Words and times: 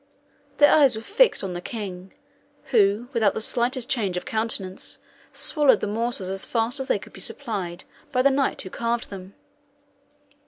Their 0.57 0.73
eyes 0.73 0.95
were 0.95 1.03
fixed 1.03 1.43
on 1.43 1.53
the 1.53 1.61
king, 1.61 2.15
who, 2.71 3.07
without 3.13 3.35
the 3.35 3.39
slightest 3.39 3.87
change 3.87 4.17
of 4.17 4.25
countenance, 4.25 4.97
swallowed 5.31 5.79
the 5.79 5.85
morsels 5.85 6.27
as 6.27 6.43
fast 6.43 6.79
as 6.79 6.87
they 6.87 6.97
could 6.97 7.13
be 7.13 7.21
supplied 7.21 7.83
by 8.11 8.23
the 8.23 8.31
knight 8.31 8.59
who 8.63 8.71
carved 8.71 9.11
them. 9.11 9.35